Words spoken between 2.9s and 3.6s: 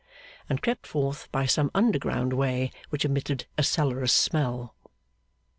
emitted